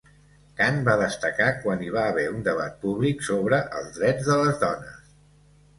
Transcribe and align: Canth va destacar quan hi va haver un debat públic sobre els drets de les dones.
Canth 0.61 0.87
va 0.87 0.95
destacar 1.01 1.49
quan 1.65 1.83
hi 1.85 1.91
va 1.97 2.07
haver 2.13 2.25
un 2.37 2.41
debat 2.49 2.81
públic 2.87 3.23
sobre 3.29 3.61
els 3.83 3.95
drets 4.01 4.33
de 4.33 4.41
les 4.45 4.61
dones. 4.67 5.15